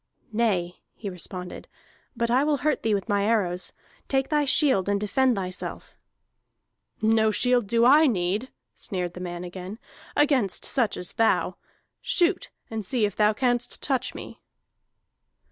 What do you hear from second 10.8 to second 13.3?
as thou. Shoot, and see if